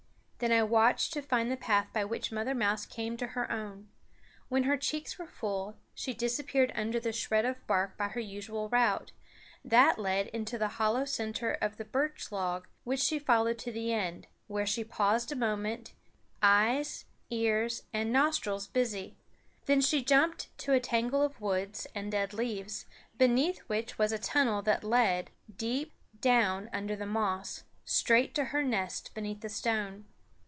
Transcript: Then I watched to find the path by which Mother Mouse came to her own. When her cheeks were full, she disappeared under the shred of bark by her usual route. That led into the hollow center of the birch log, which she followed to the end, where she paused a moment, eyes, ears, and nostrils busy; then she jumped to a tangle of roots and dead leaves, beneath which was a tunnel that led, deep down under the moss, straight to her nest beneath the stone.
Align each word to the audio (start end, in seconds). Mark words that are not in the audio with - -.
Then 0.43 0.51
I 0.51 0.63
watched 0.63 1.13
to 1.13 1.21
find 1.21 1.51
the 1.51 1.55
path 1.55 1.89
by 1.93 2.03
which 2.03 2.31
Mother 2.31 2.55
Mouse 2.55 2.87
came 2.87 3.15
to 3.17 3.27
her 3.27 3.51
own. 3.51 3.89
When 4.49 4.63
her 4.63 4.75
cheeks 4.75 5.19
were 5.19 5.27
full, 5.27 5.77
she 5.93 6.15
disappeared 6.15 6.71
under 6.73 6.99
the 6.99 7.13
shred 7.13 7.45
of 7.45 7.67
bark 7.67 7.95
by 7.95 8.07
her 8.07 8.19
usual 8.19 8.67
route. 8.67 9.11
That 9.63 9.99
led 9.99 10.29
into 10.29 10.57
the 10.57 10.67
hollow 10.79 11.05
center 11.05 11.51
of 11.61 11.77
the 11.77 11.85
birch 11.85 12.31
log, 12.31 12.65
which 12.85 13.01
she 13.01 13.19
followed 13.19 13.59
to 13.59 13.71
the 13.71 13.93
end, 13.93 14.25
where 14.47 14.65
she 14.65 14.83
paused 14.83 15.31
a 15.31 15.35
moment, 15.35 15.93
eyes, 16.41 17.05
ears, 17.29 17.83
and 17.93 18.11
nostrils 18.11 18.65
busy; 18.65 19.15
then 19.67 19.79
she 19.79 20.03
jumped 20.03 20.47
to 20.57 20.73
a 20.73 20.79
tangle 20.79 21.21
of 21.21 21.39
roots 21.39 21.85
and 21.93 22.11
dead 22.13 22.33
leaves, 22.33 22.87
beneath 23.15 23.59
which 23.67 23.99
was 23.99 24.11
a 24.11 24.17
tunnel 24.17 24.63
that 24.63 24.83
led, 24.83 25.29
deep 25.55 25.93
down 26.19 26.67
under 26.73 26.95
the 26.95 27.05
moss, 27.05 27.61
straight 27.85 28.33
to 28.33 28.45
her 28.45 28.63
nest 28.63 29.11
beneath 29.13 29.41
the 29.41 29.47
stone. 29.49 30.05